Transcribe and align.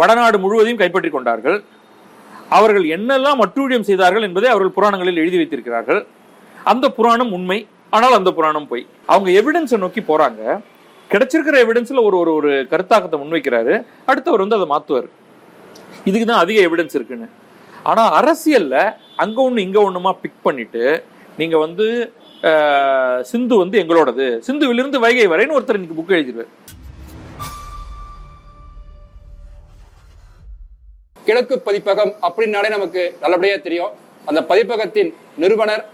வடநாடு 0.00 0.36
முழுவதையும் 0.42 0.80
கைப்பற்றி 0.82 1.10
கொண்டார்கள். 1.14 1.58
அவர்கள் 2.56 2.86
என்னெல்லாம் 2.96 3.40
அட்டூழியம் 3.44 3.86
செய்தார்கள் 3.88 4.26
என்பதை 4.28 4.48
அவர்கள் 4.52 4.76
புராணங்களில் 4.76 5.20
எழுதி 5.22 5.38
வைத்திருக்கிறார்கள். 5.40 6.00
அந்த 6.72 6.86
புராணம் 6.98 7.32
உண்மை 7.36 7.58
ஆனால் 7.96 8.18
அந்த 8.18 8.30
புராணம் 8.38 8.68
பொய். 8.70 8.84
அவங்க 9.12 9.28
எவிடன்ஸை 9.40 9.78
நோக்கி 9.84 10.02
போறாங்க. 10.10 10.40
கிடைச்சிருக்கிற 11.12 11.56
எவிடன்ஸ்ல 11.64 12.02
ஒரு 12.08 12.16
ஒரு 12.22 12.30
ஒரு 12.38 12.50
கருத்தாக்கத்தை 12.72 13.18
முன்வைக்கிறாரு. 13.22 13.74
அடுத்தவர் 14.10 14.44
வந்து 14.44 14.58
அதை 14.58 14.66
மாத்துவார். 14.74 15.08
இதுக்கு 16.08 16.26
தான் 16.26 16.42
அதிக 16.44 16.60
எவிடன்ஸ் 16.68 16.96
இருக்குன்னு. 16.98 17.28
ஆனா 17.90 18.02
அரசியல்ல 18.18 18.76
அங்க 19.22 19.38
ஒண்ணு 19.46 19.66
இங்க 19.66 19.78
ஒண்ணுமா 19.88 20.12
பிக் 20.22 20.44
பண்ணிட்டு 20.46 20.84
நீங்க 21.40 21.56
வந்து 21.64 21.86
சிந்து 23.30 23.54
வந்து 23.62 23.76
எங்களோடது. 23.82 24.26
சிந்துவிலிருந்து 24.46 24.98
வைகை 25.04 25.26
வரைன்னு 25.32 25.56
ஒருத்தர் 25.58 25.78
இன்னைக்கு 25.78 25.98
புக் 25.98 26.16
எழுதிடுவார் 26.18 26.52
கிழக்கு 31.26 31.58
பதிப்பகம் 31.58 32.14
அப்படின்னாலே 32.22 32.68
நமக்கு 32.68 33.16
நல்லபடியா 33.20 33.56
தெரியும். 33.56 33.90
அந்த 34.24 34.40
பதிப்பகத்தின் 34.42 35.14
நிறுவனர் 35.36 35.88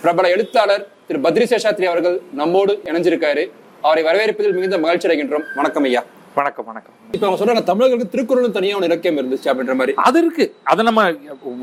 பிரபல 0.00 0.28
எழுத்தாளர் 0.28 0.88
திரு 1.06 1.20
பத்ரி 1.20 1.48
சேஷாத்ரி 1.52 1.84
அவர்கள் 1.84 2.20
நம்மோடு 2.32 2.80
இணைஞ்சிருக்காரு. 2.84 3.50
அவரை 3.80 4.04
வரவேற்பதில் 4.04 4.52
மிகுந்த 4.52 4.78
மகிழ்ச்சி 4.78 5.08
அடைகின்றோம். 5.08 5.44
வணக்கம் 5.54 5.82
ஐயா. 5.82 6.04
வணக்கம் 6.34 6.64
வணக்கம். 6.64 6.92
இப்ப 7.12 7.26
அவங்க 7.26 7.44
சொல்றாங்க 7.44 7.62
தமிழர்களுக்கு 7.62 8.10
திருக்குறளும் 8.10 8.52
தனியா 8.52 8.76
ஒரு 8.76 8.84
இலக்கியம் 8.84 9.18
இருந்துச்சு 9.18 9.44
அப்படின்ற 9.44 9.74
மாதிரி. 9.74 9.92
அது 9.94 10.18
இருக்கு. 10.20 10.54
அதை 10.62 10.84
நம்ம 10.84 11.12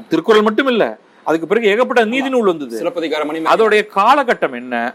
திருக்குறள் 0.09 0.41
மட்டும் 0.41 0.67
இல்ல. 0.67 0.97
அதுக்கு 1.23 1.47
பிறகு 1.47 1.67
ஏகப்பட்ட 1.67 2.05
நீதி 2.05 2.29
நூல் 2.29 2.45
வந்தது. 2.45 2.77
சிலப்பதிகார 2.77 3.25
மணி 3.25 3.39
அதோடைய 3.39 3.87
காலகட்டம் 3.95 4.55
என்ன? 4.55 4.93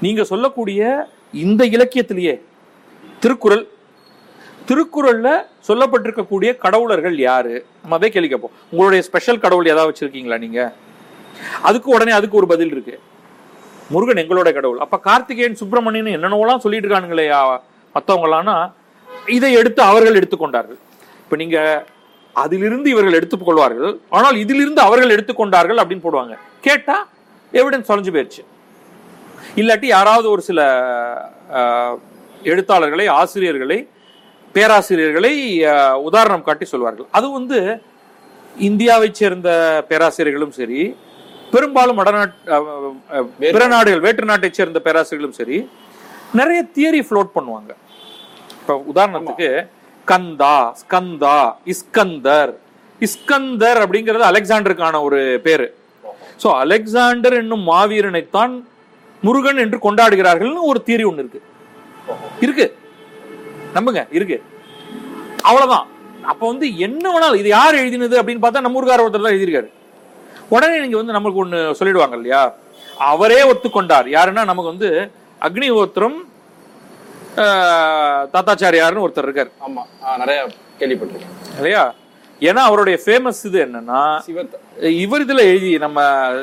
நீங்க 0.00 0.24
சொல்லக்கூடிய 0.24 1.08
இந்த 1.32 1.64
இலக்கியத்திலேயே 1.64 2.40
திருக்குறள் 3.20 3.66
திருக்குறளில் 4.68 5.44
சொல்லப்பட்டிருக்கக்கூடிய 5.66 6.50
கடவுளர்கள் 6.64 7.16
யாரு? 7.28 7.54
நம்ம 7.82 7.96
அதே 7.98 8.08
கேள்வி 8.14 8.28
கேட்போம். 8.32 8.54
உங்களுடைய 8.72 9.02
ஸ்பெஷல் 9.08 9.42
கடவுள் 9.44 9.70
ஏதாவது 9.72 9.90
வச்சிருக்கீங்களா 9.90 10.38
நீங்க? 10.44 10.60
அதுக்கு 11.68 11.88
உடனே 11.96 12.12
அதுக்கு 12.18 12.38
ஒரு 12.40 12.48
பதில் 12.52 12.72
இருக்கு. 12.74 12.96
முருகன் 13.92 14.20
எங்களோட 14.22 14.48
கடவுள். 14.56 14.80
அப்ப 14.84 14.96
கார்த்திகேயன் 15.08 15.58
சுப்பிரமணியன் 15.60 16.14
என்னென்னலாம் 16.16 16.62
சொல்லிட்டு 16.64 16.86
இருக்கானுங்களே 16.88 17.26
மற்றவங்களானா 17.96 18.56
இதை 19.36 19.50
எடுத்து 19.60 19.80
அவர்கள் 19.90 20.18
எடுத்துக்கொண்டார்கள். 20.20 20.78
இப்போ 21.22 21.36
நீங்க 21.42 21.58
அதிலிருந்து 22.42 22.88
இவர்கள் 22.94 23.16
எடுத்துக் 23.18 23.46
கொள்வார்கள் 23.46 23.92
ஆனால் 24.16 24.36
இதிலிருந்து 24.42 24.80
அவர்கள் 24.88 25.14
எடுத்துக்கொண்டார்கள் 25.14 25.80
அப்படின்னு 25.82 26.04
போடுவாங்க. 26.06 26.34
கேட்டா 26.66 26.96
எவிடன்ஸ் 27.60 27.88
தொலைஞ்சு 27.90 28.14
போயிடுச்சு 28.16 28.42
இல்லாட்டி 29.60 29.88
யாராவது 29.96 30.26
ஒரு 30.34 30.42
சில 30.48 30.60
எழுத்தாளர்களை 32.52 33.06
ஆசிரியர்களை 33.20 33.78
பேராசிரியர்களை 34.54 35.32
உதாரணம் 36.02 36.42
காட்டி 36.42 36.64
சொல்வார்கள். 36.64 37.08
அது 37.10 37.30
வந்து 37.30 37.58
இந்தியாவைச் 38.60 39.12
சேர்ந்த 39.12 39.48
பேராசிரியர்களும் 39.88 40.50
சரி 40.50 40.80
பெரும்பாலும் 41.52 41.96
வடநாட் 41.96 42.34
அஹ், 42.46 42.66
அஹ், 43.10 43.26
பிற 43.52 43.66
நாடுகள் 43.66 44.00
வேற்று 44.00 44.24
நாட்டைச் 44.24 44.54
சேர்ந்த 44.54 44.78
பேராசிரியர்களும் 44.78 45.32
சரி 45.32 45.58
நிறைய 46.32 46.64
தியரி 46.76 47.00
ஃப்ளோட் 47.04 47.34
பண்ணுவாங்க. 47.34 47.70
இப்ப 48.56 48.74
உதாரணத்துக்கு 48.88 49.48
கந்தா 50.06 50.56
ஸ்கந்தா 50.80 51.36
இஸ்கந்தர். 51.66 52.52
இஸ்கந்தர் 53.00 53.80
அப்படிங்கிறது 53.84 54.24
அலெக்சாண்டருக்கான 54.24 55.02
ஒரு 55.02 55.40
பேரு. 55.42 55.66
சோ 56.42 56.48
அலெக்சாண்டர் 56.58 57.32
என்னும் 57.34 57.68
மாவீரனைத்தான் 57.68 58.52
முருகன் 59.22 59.56
என்று 59.56 59.78
கொண்டாடுகிறார்கள்னு 59.78 60.62
ஒரு 60.62 60.82
தியரி 60.86 61.04
ஒண்ணு 61.04 61.18
இருக்கு. 61.18 61.40
இருக்கு. 62.40 62.66
நம்புங்க 63.76 64.02
இருக்கு. 64.10 64.38
அவ்வளவுதான். 65.44 65.86
அப்ப 66.24 66.42
வந்து 66.46 66.78
என்ன 66.78 67.04
வேணாலும் 67.08 67.40
இது 67.42 67.48
யார் 67.48 67.74
எழுதினது 67.74 68.18
அப்படின்னு 68.20 68.42
பார்த்தா 68.42 68.60
நம்ம 68.60 68.78
ஊருக்கார 68.78 69.04
ஒருத்தர் 69.04 69.26
தான் 69.26 69.34
எழுதியிருக்காரு. 69.34 69.68
உடனே 70.50 70.76
நீங்க 70.80 70.96
வந்து 70.96 71.12
நமக்கு 71.12 71.42
ஒண்ணு 71.42 71.58
சொல்லிடுவாங்க 71.78 72.16
இல்லையா? 72.18 72.42
அவரே 73.10 73.40
ஒத்துக்கொண்டார். 73.50 74.06
யாருன்னா 74.16 74.44
நமக்கு 74.44 74.72
வந்து 74.72 74.90
அக்னிஹோத்திரம் 75.42 76.18
ஆஹ், 77.42 78.22
தாத்தாச்சாரியார்னு 78.32 79.04
ஒருத்தர் 79.04 79.26
இருக்கார். 79.26 79.50
ஆமா. 79.66 79.82
நிறைய 80.18 80.38
கேள்விப்பட்டிருக்கேன். 80.80 81.34
இல்லையா? 81.58 81.82
ஏன்னா 82.42 82.62
அவருடைய 82.66 82.96
ஃபேமஸ் 83.04 83.40
இது 83.46 83.58
என்னன்னா 83.64 84.00
இவர் 84.98 85.22
இதுல 85.22 85.42
எழுதி 85.50 85.70
நம்ம 85.78 86.00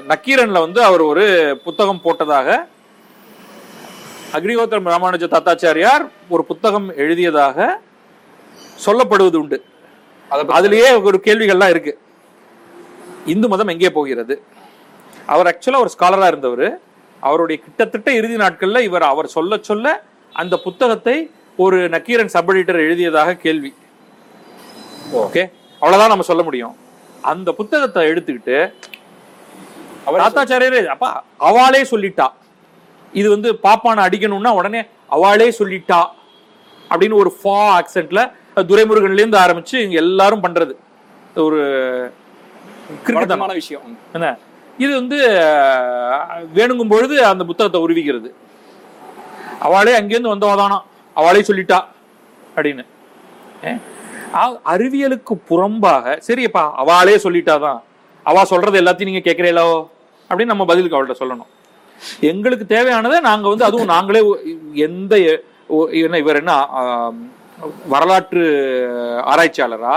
நக்கீரன்ல 0.08 0.60
வந்து 0.62 0.82
அவர் 0.84 1.02
ஒரு 1.04 1.26
புத்தகம் 1.66 2.02
போட்டதாக 2.06 2.48
அக்னிஹோத்திரம் 4.36 4.88
ராமானுஜ 4.92 5.26
தாத்தாச்சாரியார் 5.34 6.04
ஒரு 6.34 6.44
புத்தகம் 6.50 6.88
எழுதியதாக 7.04 7.58
சொல்லப்படுவது 8.86 9.38
உண்டு. 9.42 9.58
அதுலயே 10.58 10.90
ஒரு 11.08 11.18
கேள்விகள்லாம் 11.28 11.74
இருக்கு. 11.74 11.94
இந்து 13.34 13.48
மதம் 13.52 13.72
எங்கே 13.74 13.90
போகிறது? 13.98 14.36
அவர் 15.34 15.50
ஆக்சுவலா 15.52 15.82
ஒரு 15.84 15.92
ஸ்காலரா 15.96 16.28
இருந்தவர். 16.32 16.68
அவருடைய 17.28 17.58
கிட்டத்தட்ட 17.66 18.10
இறுதி 18.20 18.38
நாட்கள்ல 18.44 18.80
இவர் 18.88 19.06
அவர் 19.12 19.34
சொல்ல 19.36 19.60
சொல்ல 19.70 19.94
அந்த 20.42 20.56
புத்தகத்தை 20.66 21.18
ஒரு 21.64 21.78
நக்கீரன் 21.96 22.34
சப் 22.36 22.50
எடிட்டர் 22.52 22.86
எழுதியதாக 22.88 23.36
கேள்வி. 23.46 23.72
ஓகே 25.24 25.44
அவ்வளவுதான் 25.82 26.14
நம்ம 26.14 26.28
சொல்ல 26.32 26.44
முடியும். 26.48 26.76
அந்த 27.34 27.50
புத்தகத்தை 27.60 28.04
எடுத்துக்கிட்டு 28.12 28.58
அவர் 30.08 30.24
தாத்தாச்சாரியரே 30.24 30.82
அப்பா 30.96 31.12
அவளே 31.50 31.84
சொல்லிட்டா. 31.94 32.28
இது 33.20 33.28
வந்து 33.36 33.50
பாப்பான 33.66 34.04
அடிக்கணும்னா 34.08 34.52
உடனே 34.60 34.82
அவளே 35.16 35.48
சொல்லிட்டா 35.60 36.00
அப்படின்னு 36.90 37.16
ஒரு 37.22 37.32
ஃபா 37.42 37.58
ஆக்சென்ட்ல 37.78 38.22
துரைமுருகன்ல 38.70 39.22
இருந்து 39.22 39.38
ஆரம்பிச்சு 39.46 39.76
இங்க 39.86 39.96
எல்லாரும் 40.06 40.44
பண்றது. 40.44 40.74
ஒரு 41.46 41.62
வழக்கமான 43.06 43.54
விஷயம். 43.60 43.86
என்ன? 44.14 44.28
இது 44.84 44.92
வந்து 45.00 45.18
வேணுங்கும் 46.58 46.92
பொழுது 46.94 47.16
அந்த 47.32 47.44
புத்தகத்தை 47.50 47.80
உருவிக்கிறது. 47.86 48.30
அவளே 49.68 49.94
அங்கேருந்து 50.00 50.34
வந்தவதானா? 50.34 50.78
அவளே 51.14 51.42
சொல்லிட்டா 51.50 51.80
அப்படின்னு. 52.56 52.86
அறிவியலுக்கு 54.74 55.34
புறம்பாக 55.50 56.06
சரியப்பா 56.28 56.64
அவளே 56.84 57.16
சொல்லிட்டாதான். 57.26 57.80
அவ 58.30 58.46
சொல்றது 58.52 58.82
எல்லாத்தையும் 58.82 59.10
நீங்க 59.12 59.24
கேட்கறீங்களோ 59.30 59.70
அப்படின்னு 60.30 60.52
நம்ம 60.54 60.66
பதிலுக்கு 60.72 60.98
அவள்கிட்ட 60.98 61.16
சொல்லணும். 61.20 61.52
எங்களுக்கு 62.30 62.66
தேவையானதை 62.76 63.18
நாங்க 63.30 63.48
வந்து 63.52 63.68
அதுவும் 63.68 63.94
நாங்களே 63.94 64.22
எந்த 64.88 65.16
என்ன 66.06 66.20
இவர் 66.24 66.40
என்ன 66.42 66.54
வரலாற்று 67.94 68.44
ஆராய்ச்சியாளரா? 69.32 69.96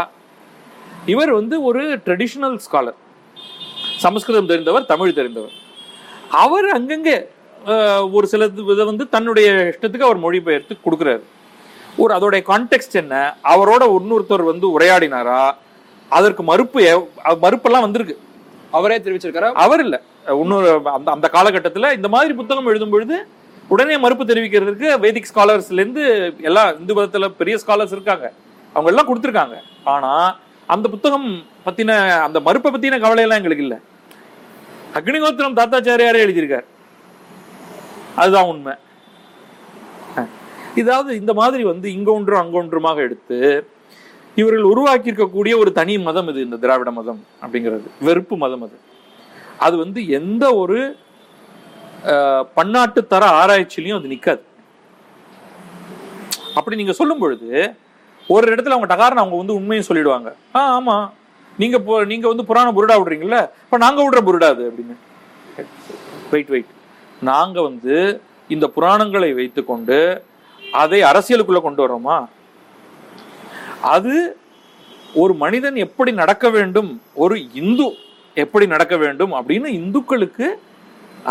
இவர் 1.12 1.32
வந்து 1.38 1.56
ஒரு 1.68 1.82
ட்ரெடிஷனல் 2.06 2.56
ஸ்காலர் 2.66 2.98
சமஸ்கிருதம் 4.04 4.50
தெரிந்தவர் 4.50 4.90
தமிழ் 4.92 5.18
தெரிந்தவர். 5.18 5.54
அவர் 6.44 6.68
அங்கங்கே 6.76 7.16
ஒரு 8.16 8.26
சில 8.32 8.46
இதை 8.74 8.84
வந்து 8.90 9.04
தன்னுடைய 9.14 9.48
இஷ்டத்துக்கு 9.72 10.08
அவர் 10.08 10.24
மொழிபெயர்த்து 10.24 10.74
கொடுக்குறாரு. 10.84 11.22
ஒரு 12.02 12.12
அதோடைய 12.16 12.42
கான்டெக்ட் 12.50 13.00
என்ன? 13.02 13.14
அவரோட 13.52 13.82
இன்னொருத்தர் 13.98 14.50
வந்து 14.50 14.66
உரையாடினாரா? 14.76 15.40
அதற்கு 16.10 16.42
மறுப்பு 16.50 16.80
மறுப்பெல்லாம் 17.44 17.86
வந்திருக்கு. 17.86 18.16
அவரே 18.78 18.98
தெரிவிச்சிருக்காரு? 19.04 19.50
அவர் 19.64 19.82
இல்ல. 19.86 19.96
இன்னொரு 20.42 20.70
அந்த 20.96 21.08
அந்த 21.16 21.26
காலகட்டத்தில் 21.36 21.94
இந்த 21.98 22.08
மாதிரி 22.14 22.32
புத்தகம் 22.40 22.68
எழுதும் 22.70 22.94
பொழுது 22.94 23.16
உடனே 23.74 23.96
மறுப்பு 24.02 24.24
தெரிவிக்கிறதுக்கு 24.30 24.88
வேதிக் 25.04 25.30
ஸ்காலர்ஸ்லேருந்து 25.30 26.04
எல்லா 26.48 26.62
இந்து 26.80 26.94
மதத்தில் 26.98 27.36
பெரிய 27.40 27.56
ஸ்காலர்ஸ் 27.62 27.94
இருக்காங்க. 27.96 28.26
அவங்க 28.74 28.90
எல்லாம் 28.92 29.08
கொடுத்துருக்காங்க. 29.08 29.56
ஆனால் 29.94 30.28
அந்த 30.74 30.86
புத்தகம் 30.94 31.28
பற்றின 31.66 31.92
அந்த 32.26 32.40
மறுப்பை 32.46 32.70
பற்றின 32.72 33.00
கவலை 33.04 33.22
எல்லாம் 33.26 33.40
எங்களுக்கு 33.40 33.66
இல்லை. 33.66 33.78
அக்னிகோத்திரம் 34.98 35.58
தாத்தாச்சாரியாரே 35.60 36.24
எழுதியிருக்கார். 36.26 36.68
அதுதான் 38.20 38.50
உண்மை. 38.52 38.74
இதாவது 40.82 41.10
இந்த 41.22 41.32
மாதிரி 41.40 41.62
வந்து 41.72 41.88
இங்க 41.96 42.10
ஒன்றும் 42.18 42.42
அங்க 42.42 42.56
ஒன்றுமாக 42.62 42.98
எடுத்து 43.06 43.38
இவர்கள் 44.40 44.70
உருவாக்கி 44.72 45.10
இருக்கக்கூடிய 45.10 45.54
ஒரு 45.62 45.70
தனி 45.78 45.94
மதம் 45.98 46.28
இது 46.28 46.40
இந்த 46.46 46.56
திராவிட 46.64 46.90
மதம் 46.98 47.20
அப்படிங்கிறது. 47.42 47.88
வெறுப்பு 48.08 48.36
மதம் 48.36 48.62
அது. 48.66 48.76
அது 49.58 49.76
வந்து 49.76 50.00
எந்த 50.18 50.44
ஒரு 50.54 50.78
பன்னாட்டு 52.56 53.00
தர 53.06 53.24
ஆராய்ச்சியிலையும் 53.40 53.98
அது 53.98 54.12
நிற்காது 54.12 54.42
அப்படி 56.56 56.76
நீங்க 56.76 56.92
சொல்லும் 56.92 57.18
பொழுது 57.18 57.48
ஒரு 58.28 58.46
இடத்துல 58.52 58.74
அவங்க 58.74 58.88
டகாரன் 58.92 59.22
அவங்க 59.22 59.36
வந்து 59.36 59.54
உண்மையும் 59.54 59.88
சொல்லிடுவாங்க. 59.88 60.28
ஆ 60.56 60.62
ஆமா. 60.76 60.96
நீங்க 61.58 61.76
நீங்க 62.04 62.26
வந்து 62.28 62.44
புராண 62.44 62.68
புருடா 62.72 62.96
விடுறீங்கல்ல 62.98 63.38
இப்ப 63.64 63.78
நாங்க 63.78 64.00
விடுற 64.02 64.20
புருடா 64.24 64.48
அது 64.54 64.64
அப்படின்னு. 64.70 64.96
வெயிட் 66.32 66.50
வெயிட் 66.50 66.72
நாங்க 67.22 67.58
வந்து 67.62 67.94
இந்த 68.50 68.66
புராணங்களை 68.76 69.30
வைத்துக்கொண்டு 69.34 69.98
அதை 70.78 71.00
அரசியலுக்குள்ள 71.02 71.60
கொண்டு 71.62 71.82
வரோமா 71.84 72.16
அது 73.88 74.14
ஒரு 75.14 75.34
மனிதன் 75.34 75.76
எப்படி 75.86 76.10
நடக்க 76.12 76.46
வேண்டும்? 76.48 76.90
ஒரு 77.16 77.36
இந்து 77.54 77.86
எப்படி 78.44 78.66
நடக்க 78.74 78.94
வேண்டும் 79.04 79.32
அப்படின்னு 79.38 79.68
இந்துக்களுக்கு 79.80 80.46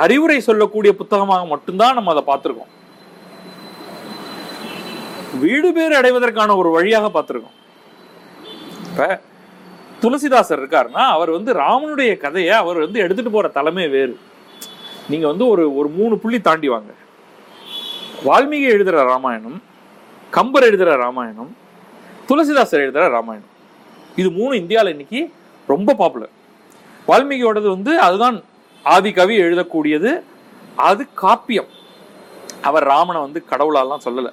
அறிவுரை 0.04 0.40
சொல்லக்கூடிய 0.48 0.92
புத்தகமாக 1.00 1.46
மட்டும்தான் 1.54 1.98
நம்ம 1.98 2.14
அதை 2.14 2.24
பார்த்துருக்கோம். 2.30 2.72
வீடு 5.44 5.70
பேர் 5.78 5.98
அடைவதற்கான 6.00 6.56
ஒரு 6.62 6.70
வழியாக 6.76 7.08
பார்த்துருக்கோம். 7.16 7.56
இப்ப 8.90 9.08
துளசிதாசர் 10.02 10.62
இருக்காருன்னா 10.62 11.04
அவர் 11.16 11.32
வந்து 11.36 11.52
ராமனுடைய 11.64 12.12
கதையை 12.24 12.54
அவர் 12.62 12.80
வந்து 12.86 13.00
எடுத்துட்டு 13.06 13.32
போற 13.36 13.48
தலைமை 13.58 13.86
வேறு. 13.96 14.16
நீங்க 15.12 15.26
வந்து 15.32 15.46
ஒரு 15.54 15.64
ஒரு 15.80 15.90
மூணு 15.98 16.16
புள்ளி 16.24 16.40
தாண்டி 16.48 16.68
வாங்க. 16.76 16.92
வால்மீகி 18.28 18.68
எழுதுற 18.76 19.04
ராமாயணம் 19.12 19.60
கம்பர் 20.38 20.68
எழுதுற 20.70 20.92
ராமாயணம் 21.04 21.52
துளசிதாசர் 22.30 22.84
எழுதுற 22.86 23.06
ராமாயணம். 23.18 23.54
இது 24.22 24.30
மூணு 24.40 24.54
இந்தியாவில் 24.62 24.94
இன்னைக்கு 24.96 25.22
ரொம்ப 25.74 25.94
பாப்புலர் 26.02 26.34
வால்மீகியோடது 27.08 27.68
வந்து 27.68 28.00
அதுதான் 28.00 28.44
ஆதி 28.84 29.12
கவி 29.12 29.42
எழுதக்கூடியது. 29.42 30.22
அது 30.76 31.08
காப்பியம். 31.22 31.70
அவர் 32.62 32.84
ராமனை 32.84 33.22
வந்து 33.22 33.44
கடவுளாலாம் 33.52 34.06
சொல்லல. 34.06 34.30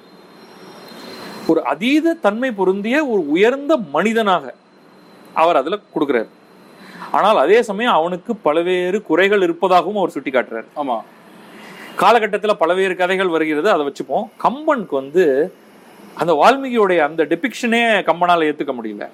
ஒரு 1.47 1.65
அதீத 1.65 2.15
தன்மை 2.15 2.51
பொருந்திய 2.51 3.07
ஒரு 3.07 3.29
உயர்ந்த 3.29 3.77
மனிதனாக 3.77 4.55
அவர் 5.35 5.57
அதுல 5.57 5.79
கொடுக்கிறார். 5.95 6.29
ஆனால் 7.11 7.37
அதே 7.37 7.63
சமயம் 7.63 7.93
அவனுக்கு 7.93 8.37
பல்வேறு 8.37 9.03
குறைகள் 9.03 9.43
இருப்பதாகவும் 9.43 9.97
அவர் 9.97 10.11
சுட்டி 10.11 10.31
காட்டுறாரு 10.31 10.67
ஆமா. 10.77 11.01
காலகட்டத்தில் 11.97 12.57
பல்வேறு 12.57 12.97
கதைகள் 12.97 13.29
வருகிறது. 13.29 13.71
அதை 13.71 13.87
வச்சுப்போம். 13.87 14.25
கம்பனுக்கு 14.43 14.91
வந்து 14.91 15.55
அந்த 16.15 16.33
வால்மீகியோடைய 16.33 16.99
அந்த 16.99 17.25
டெபிக்ஷனே 17.25 17.83
கம்பனால 18.11 18.47
ஏத்துக்க 18.51 18.73
முடியல. 18.79 19.09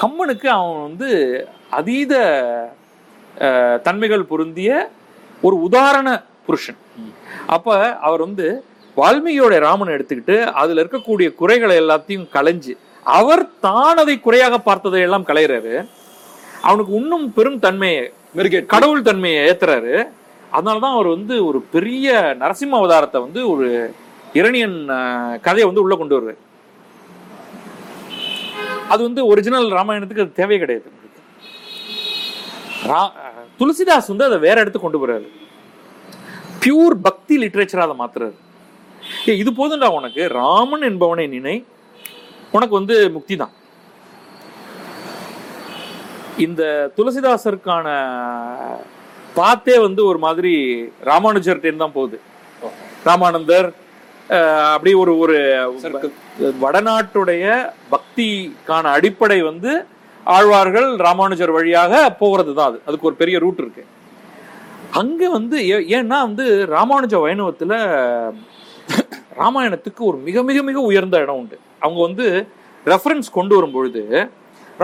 கம்பனுக்கு 0.00 0.48
அவன் 0.56 0.82
வந்து 0.88 1.10
அதீத 1.78 2.14
தன்மைகள் 3.86 4.30
பொருந்திய 4.30 4.70
ஒரு 5.46 5.56
உதாரண 5.66 6.08
புருஷன். 6.46 6.78
அப்ப 7.54 7.76
அவர் 8.06 8.22
வந்து 8.26 8.46
வால்மீகியோட 9.00 9.54
ராமனை 9.66 9.90
எடுத்துக்கிட்டு 9.96 10.36
அதுல 10.60 10.82
இருக்கக்கூடிய 10.82 11.28
குறைகளை 11.40 11.76
எல்லாத்தையும் 11.82 12.30
களைஞ்சு 12.36 12.74
அவர் 13.18 13.44
தான் 13.66 14.00
அதை 14.02 14.14
குறையாக 14.26 14.56
பார்த்ததை 14.68 15.00
எல்லாம் 15.06 15.28
களையிறாரு. 15.28 15.74
அவனுக்கு 16.68 16.92
இன்னும் 17.00 17.26
பெரும் 17.36 17.60
தன்மையை 17.66 18.02
கடவுள் 18.74 19.06
தன்மையை 19.08 19.38
ஏத்துறாரு. 19.48 19.94
அதனாலதான் 20.56 20.96
அவர் 20.96 21.08
வந்து 21.16 21.34
ஒரு 21.48 21.58
பெரிய 21.74 22.12
நரசிம்ம 22.42 22.78
அவதாரத்தை 22.80 23.18
வந்து 23.26 23.40
ஒரு 23.52 23.66
இரணியன் 24.38 24.76
கதையை 25.46 25.66
வந்து 25.68 25.84
உள்ள 25.84 25.94
கொண்டு 26.00 26.16
வருவார். 26.16 26.40
அது 28.90 29.02
வந்து 29.02 29.26
ஒரிஜினல் 29.26 29.70
ராமாயணத்துக்கு 29.70 30.20
அது 30.20 30.32
தேவை 30.32 30.58
கிடையாது. 30.58 30.92
ரா- 32.84 33.10
துளசிதாஸ் 33.58 34.08
வந்து 34.08 34.24
அதை 34.24 34.38
வேற 34.38 34.60
இடத்துக்கு 34.60 34.90
கொண்டு 34.90 35.06
போறாரு. 35.06 35.28
பியூர் 36.64 37.00
பக்தி 37.02 37.38
லிட்ரேச்சரா 37.38 37.88
அதை 37.88 37.96
மாத்துறாரு. 37.98 38.34
ஏ 39.28 39.36
இது 39.36 39.50
போதும்டா 39.52 39.86
உனக்கு. 39.86 40.28
ராமன் 40.28 40.82
என்பவனை 40.82 41.28
நினை 41.28 41.64
உனக்கு 42.52 42.74
வந்து 42.74 43.10
முக்தி 43.10 43.36
தான். 43.36 43.50
இந்த 46.38 46.92
துளசிதாசருக்கான 46.96 47.86
பாத்தே 49.34 49.78
வந்து 49.78 50.04
ஒரு 50.04 50.18
மாதிரி 50.18 50.82
ராமானுஜர்கிட்டேருந்து 51.04 51.76
தான் 51.76 51.92
போகுது. 51.92 52.20
ராமானந்தர் 53.04 53.72
அப்படி 54.74 54.90
ஒரு 55.02 55.12
ஒரு. 55.22 55.38
வடநாட்டுடைய 56.64 57.44
பக்திக்கான 57.94 58.90
அடிப்படை 58.96 59.38
வந்து 59.50 59.72
ஆழ்வார்கள் 60.34 60.88
ராமானுஜர் 61.06 61.56
வழியாக 61.56 61.94
போகிறது 62.20 62.52
தான் 62.58 62.68
அது. 62.70 62.78
அதுக்கு 62.88 63.08
ஒரு 63.10 63.16
பெரிய 63.22 63.36
ரூட் 63.44 63.62
இருக்கு. 63.62 63.84
அங்க 65.00 65.22
வந்து 65.36 65.56
ஏன்னா 65.98 66.18
வந்து 66.28 66.44
ராமானுஜ 66.76 67.14
வைணவத்துல 67.24 67.74
ராமாயணத்துக்கு 69.40 70.02
ஒரு 70.10 70.18
மிக 70.28 70.42
மிக 70.48 70.62
மிக 70.68 70.78
உயர்ந்த 70.90 71.22
இடம் 71.24 71.40
உண்டு. 71.42 71.56
அவங்க 71.84 72.00
வந்து 72.08 72.26
ரெஃபரன்ஸ் 72.92 73.28
கொண்டு 73.38 73.54
வரும் 73.56 73.74
பொழுது 73.76 74.02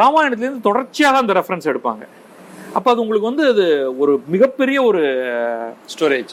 ராமாயணத்துலேருந்து 0.01 0.67
தொடர்ச்சியாக 0.69 1.23
அந்த 1.23 1.35
ரெஃபரன்ஸ் 1.39 1.71
எடுப்பாங்க. 1.73 2.05
அப்போ 2.77 2.89
அது 2.93 3.03
உங்களுக்கு 3.03 3.31
வந்து 3.31 3.45
அது 3.53 3.67
ஒரு 4.03 4.13
மிகப்பெரிய 4.35 4.79
ஒரு 4.89 5.03
ஸ்டோரேஜ் 5.93 6.33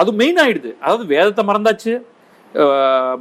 அது 0.00 0.10
மெயின் 0.22 0.38
ஆயிடுது. 0.44 0.72
அதாவது 0.84 1.06
வேதத்தை 1.14 1.44
மறந்தாச்சு. 1.48 1.94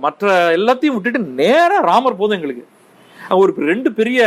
மற்ற 0.04 0.25
எல்லாத்தையும் 0.57 0.95
விட்டுட்டு 0.95 1.22
நேராக 1.42 1.81
ராமர் 1.92 2.19
போதும் 2.22 2.38
எங்களுக்கு. 2.38 2.66
ஒரு 3.42 3.51
ரெண்டு 3.72 3.89
பெரிய 3.94 4.19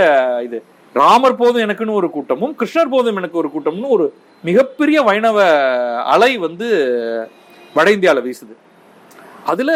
இது 0.47 0.59
ராமர் 0.95 1.37
போதும் 1.37 1.65
எனக்குன்னு 1.67 1.99
ஒரு 2.00 2.09
கூட்டமும் 2.11 2.55
கிருஷ்ணர் 2.61 2.95
போதும் 2.95 3.17
எனக்கு 3.17 3.41
ஒரு 3.43 3.49
கூட்டம்னு 3.55 3.95
ஒரு 3.97 4.06
மிகப்பெரிய 4.45 4.99
வைணவ 5.03 5.39
அலை 6.15 6.33
வந்து 6.39 6.69
வட 7.77 7.91
இந்தியாவில் 7.91 8.27
வீசுது. 8.27 8.55
அதில் 9.47 9.75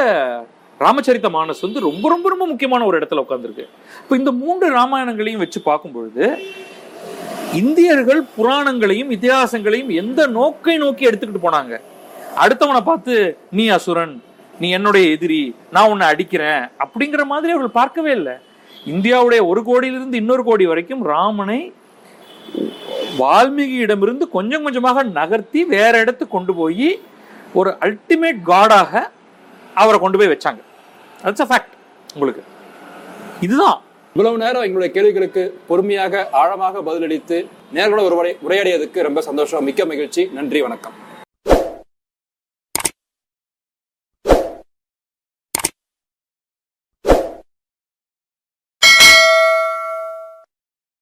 ராமச்சரித்த 0.81 1.29
மானஸ் 1.37 1.65
வந்து 1.67 1.81
ரொம்ப 1.81 2.09
ரொம்ப 2.09 2.29
ரொம்ப 2.29 2.47
முக்கியமான 2.47 2.85
ஒரு 2.85 2.99
இடத்துல 3.01 3.23
உட்காந்துருக்கு 3.25 3.67
இப்போ 4.03 4.17
இந்த 4.17 4.31
மூன்று 4.33 4.69
ராமாயணங்களையும் 4.79 5.43
வச்சு 5.45 5.63
பார்க்கும் 5.63 5.93
பொழுது 5.93 6.25
இந்தியர்கள் 7.61 8.21
புராணங்களையும் 8.37 9.11
இதிகாசங்களையும் 9.11 9.91
எந்த 10.03 10.27
நோக்கை 10.27 10.77
நோக்கி 10.77 11.09
எடுத்துக்கிட்டு 11.09 11.47
போனாங்க? 11.47 11.75
அடுத்தவனை 12.37 12.81
பார்த்து 12.81 13.15
நீ 13.51 13.69
அசுரன் 13.69 14.15
நீ 14.63 14.69
என்னுடைய 14.79 15.05
எதிரி 15.17 15.43
நான் 15.75 15.91
உன்னை 15.93 16.07
அடிக்கிறேன் 16.13 16.65
அப்படிங்கிற 16.85 17.23
மாதிரி 17.33 17.53
அவர்கள் 17.55 17.79
பார்க்கவே 17.81 18.11
இல்லை. 18.19 18.35
இந்தியாவுடைய 18.93 19.41
ஒரு 19.51 19.61
கோடியிலிருந்து 19.69 20.21
இன்னொரு 20.23 20.43
கோடி 20.49 20.65
வரைக்கும் 20.73 21.03
ராமனை 21.13 21.61
வால்மீகியிடமிருந்து 23.21 24.25
கொஞ்சம் 24.37 24.65
கொஞ்சமாக 24.67 25.03
நகர்த்தி 25.19 25.61
வேற 25.75 25.93
இடத்துக்கு 26.05 26.35
கொண்டு 26.37 26.53
போய் 26.61 26.89
ஒரு 27.61 27.71
அல்டிமேட் 27.87 28.41
காடாக 28.51 28.93
அவரை 29.83 29.99
கொண்டு 30.01 30.19
போய் 30.21 30.33
வச்சாங்க. 30.33 30.61
தட்ஸ் 31.25 31.45
அ 31.45 31.49
ஃபேக்ட் 31.51 31.75
உங்களுக்கு. 32.15 32.43
இதுதான். 33.47 33.79
இவ்வளவு 34.17 34.43
நேரம் 34.45 34.65
எங்களுடைய 34.67 34.91
கேள்விகளுக்கு 34.97 35.43
பொறுமையாக 35.69 36.25
ஆழமாக 36.41 36.83
பதிலளித்து 36.89 37.39
நேர்களோட 37.77 38.03
ஒரு 38.11 38.37
உரையாடியதுக்கு 38.47 39.07
ரொம்ப 39.09 39.21
சந்தோஷம். 39.29 39.67
மிக்க 39.69 39.85
மகிழ்ச்சி. 39.93 40.25
நன்றி 40.39 40.61
வணக்கம். 40.67 40.97